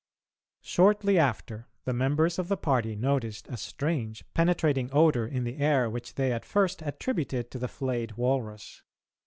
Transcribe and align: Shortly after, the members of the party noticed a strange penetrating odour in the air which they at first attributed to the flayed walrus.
Shortly 0.63 1.19
after, 1.19 1.67
the 1.85 1.93
members 1.93 2.39
of 2.39 2.47
the 2.47 2.57
party 2.57 2.95
noticed 2.95 3.47
a 3.49 3.55
strange 3.55 4.25
penetrating 4.33 4.89
odour 4.91 5.27
in 5.27 5.43
the 5.43 5.57
air 5.59 5.91
which 5.91 6.15
they 6.15 6.31
at 6.31 6.43
first 6.43 6.81
attributed 6.81 7.51
to 7.51 7.59
the 7.59 7.67
flayed 7.67 8.13
walrus. 8.13 8.81